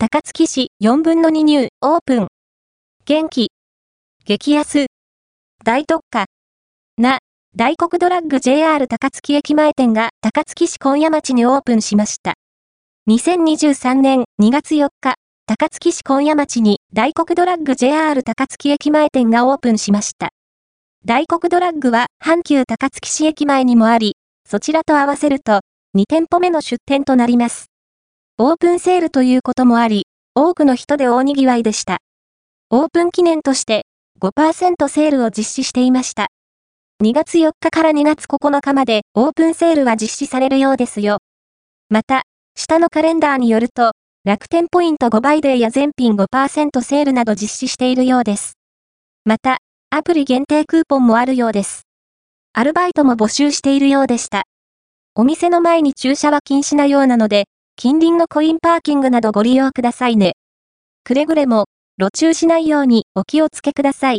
[0.00, 2.28] 高槻市4分の2ニューオープン。
[3.04, 3.50] 元気。
[4.24, 4.86] 激安。
[5.64, 6.26] 大特価。
[6.96, 7.18] な、
[7.56, 12.34] 大黒ドラッグ JR 高槻駅前店が高槻市今夜町にオープンしました。
[13.10, 15.16] 2023年2月4日、
[15.46, 20.28] 高槻市今夜町に大黒ドラッグ JR 高槻駅前店がオープンしました。
[21.06, 24.14] 大黒ドラッグは阪急高槻市駅前にもあり、
[24.48, 25.62] そちらと合わせると
[25.96, 27.66] 2店舗目の出店となります。
[28.40, 31.98] オープンセールということもあり、多くの人で大賑わいでした。
[32.70, 33.82] オープン記念として
[34.20, 36.28] 5%セールを実施していました。
[37.02, 41.18] 2月4日から2月9日までオープンセールは実施されるようですよ。
[41.88, 42.22] また、
[42.54, 43.90] 下のカレンダーによると、
[44.22, 48.52] 楽天ポイント5倍デーや全品5%セールなど実施しているようです。
[49.24, 49.58] また、
[49.90, 51.88] アプリ限定クーポンもあるようです。
[52.52, 54.44] アルバイトも募集しているようでした。
[55.16, 57.46] お店の前に駐車は禁止なようなので、
[57.80, 60.32] 近隣のコインパーキングなどご利用くださいね。
[61.04, 64.16] くれぐれも、路駐しないようにお気をつけください。